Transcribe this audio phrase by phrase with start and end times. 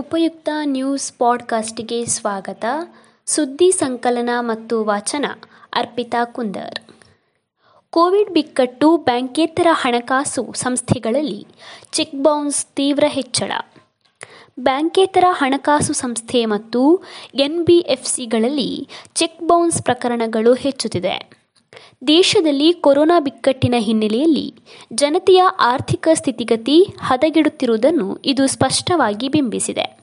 [0.00, 2.64] ಉಪಯುಕ್ತ ನ್ಯೂಸ್ ಪಾಡ್ಕಾಸ್ಟ್ಗೆ ಸ್ವಾಗತ.
[3.26, 5.24] ಸುದ್ದಿ ಸಂಕಲನ ಮತ್ತು ವಾಚನ,
[5.72, 6.78] ಅರ್ಪಿತಾ ಕುಂದರ್.
[7.90, 11.46] ಕೋವಿಡ್ ಬಿಕ್ಕಟ್ಟು, ಬ್ಯಾಂಕೇತರ ಹಣಕಾಸು ಸಂಸ್ಥೆಗಳಲ್ಲಿ
[11.92, 13.52] ಚೆಕ್ ಬೌನ್ಸ್ ತೀವ್ರ ಹೆಚ್ಚಳ.
[14.60, 17.02] ಬ್ಯಾಂಕೇತರ ಹಣಕಾಸು ಸಂಸ್ಥೆ ಮತ್ತು
[17.34, 21.39] ಎನ್ಬಿಎಫ್ಸಿಗಳಲ್ಲಿ ಚೆಕ್ ಬೌನ್ಸ್ ಪ್ರಕರಣಗಳು ಹೆಚ್ಚುತ್ತಿದೆ.
[22.06, 24.54] ದೇಶದಲ್ಲಿ ಕೊರೋನಾ ಬಿಕ್ಕಟ್ಟಿನ ಹಿನ್ನೆಲೆಯಲ್ಲಿ
[24.92, 30.00] ಜನತೆಯ ಆರ್ಥಿಕ ಸ್ಥಿತಿಗತಿ ಹದಗೆಡುತ್ತಿರುವುದನ್ನು ಇದು ಸ್ಪಷ್ಟವಾಗಿ ಬಿಂಬಿಸಿದೆ.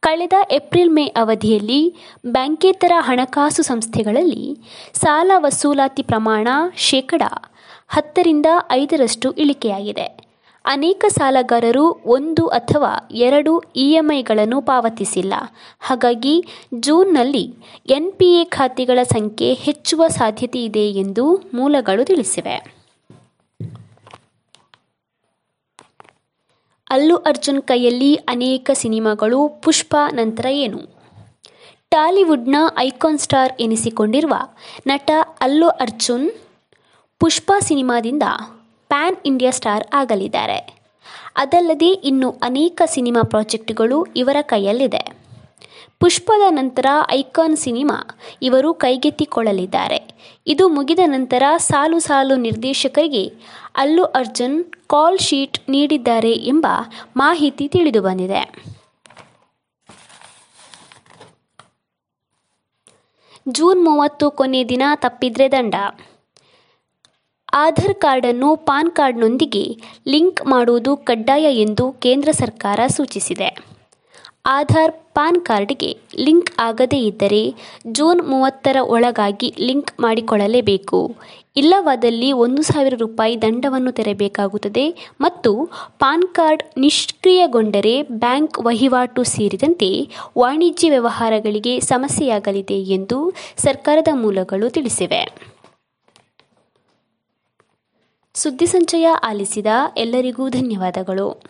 [0.00, 1.94] ಕಳೆದ ಏಪ್ರಿಲ್ ಮೇ ಅವಧಿಯಲ್ಲಿ
[2.26, 4.58] ಬ್ಯಾಂಕೇತರ ಹಣಕಾಸು ಸಂಸ್ಥೆಗಳಲ್ಲಿ
[4.94, 7.22] ಸಾಲ ವಸೂಲಾತಿ ಪ್ರಮಾಣ ಶೇಕಡ
[7.88, 10.21] ಹತ್ತರಿಂದ ಐದರಷ್ಟು ಇಳಿಕೆಯಾಗಿದೆ.
[10.64, 15.34] ಅನೇಕ ಸಾಲಗಾರರು ಒಂದು ಅಥವಾ ಎರಡು ಇಎಂಐಗಳನ್ನು ಪಾವತಿಸಿಲ್ಲ.
[15.80, 17.54] ಹಾಗಾಗಿ ಜೂನ್ನಲ್ಲಿ
[17.86, 22.82] ಎನ್ಪಿಎ ಖಾತೆಗಳ ಸಂಖ್ಯೆ ಹೆಚ್ಚುವ ಸಾಧ್ಯತೆ ಇದೆ ಎಂದು ಮೂಲಗಳು ತಿಳಿಸಿವೆ.
[26.90, 31.02] ಅಲ್ಲು ಅರ್ಜುನ್ ಕೈಯಲ್ಲಿ ಅನೇಕ ಸಿನಿಮಾಗಳು ಪುಷ್ಪ ನಂತರ ಏನು?
[31.90, 34.34] ಟಾಲಿವುಡ್ನ ಐಕಾನ್ ಸ್ಟಾರ್ ಎನಿಸಿಕೊಂಡಿರುವ
[34.86, 35.10] ನಟ
[35.40, 36.30] ಅಲ್ಲು ಅರ್ಜುನ್
[37.18, 38.22] ಪುಷ್ಪ ಸಿನಿಮಾದಿಂದ
[38.92, 40.56] ಪ್ಯಾನ್ ಇಂಡಿಯಾ ಸ್ಟಾರ್ ಆಗಲಿದ್ದಾರೆ.
[41.36, 45.00] ಅದಲ್ಲದೆ ಇನ್ನು ಅನೇಕ ಸಿನಿಮಾ ಪ್ರಾಜೆಕ್ಟ್ಗಳು ಇವರ ಕೈಯಲ್ಲಿದೆ.
[46.00, 47.96] ಪುಷ್ಪದ ನಂತರ ಐಕಾನ್ ಸಿನಿಮಾ
[48.42, 50.00] ಇವರು ಕೈಗೆತ್ತಿಕೊಳ್ಳಲಿದ್ದಾರೆ.
[50.46, 53.24] ಇದು ಮುಗಿದ ನಂತರ ಸಾಲು ಸಾಲು ನಿರ್ದೇಶಕರಿಗೆ
[53.76, 56.66] ಅಲ್ಲು ಅರ್ಜುನ್ ಕಾಲ್ ಶೀಟ್ ನೀಡಿದ್ದಾರೆ ಎಂಬ
[57.16, 58.42] ಮಾಹಿತಿ ತಿಳಿದುಬಂದಿದೆ
[63.48, 65.76] ಜೂನ್ ಮೂವತ್ತು ಕೊನೆ ದಿನ ತಪ್ಪಿದ್ರೆ ದಂಡ.
[67.54, 69.76] ಆಧಾರ್ ಕಾರ್ಡನ್ನು ಪಾನ್ ಕಾರ್ಡ್ನೊಂದಿಗೆ
[70.08, 73.48] ಲಿಂಕ್ ಮಾಡುವುದು ಕಡ್ಡಾಯ ಎಂದು ಕೇಂದ್ರ ಸರ್ಕಾರ ಸೂಚಿಸಿದೆ.
[74.46, 77.54] ಆಧಾರ್ ಪಾನ್ ಕಾರ್ಡ್ಗೆ ಲಿಂಕ್ ಆಗದೇ ಇದ್ದರೆ
[77.92, 81.16] ಜೂನ್ ಮೂವತ್ತರ ಒಳಗಾಗಿ ಲಿಂಕ್ ಮಾಡಿಕೊಳ್ಳಲೇಬೇಕು.
[81.56, 84.86] ಇಲ್ಲವಾದಲ್ಲಿ ಒಂದು ಸಾವಿರ ರೂಪಾಯಿ ದಂಡವನ್ನು ತೆರಬೇಕಾಗುತ್ತದೆ
[85.20, 89.90] ಮತ್ತು ಪಾನ್ ಕಾರ್ಡ್ ನಿಷ್ಕ್ರಿಯಗೊಂಡರೆ ಬ್ಯಾಂಕ್ ವಹಿವಾಟು ಸೇರಿದಂತೆ
[90.38, 95.51] ವಾಣಿಜ್ಯ ವ್ಯವಹಾರಗಳಿಗೆ ಸಮಸ್ಯೆಯಾಗಲಿದೆ ಎಂದು ಸರ್ಕಾರದ ಮೂಲಗಳು ತಿಳಿಸಿವೆ.
[98.34, 99.66] ಸುದ್ದಿ ಸಂಚಯ ಆಲಿಸಿದ
[99.96, 101.42] ಎಲ್ಲರಿಗೂ ಧನ್ಯವಾದಗಳು.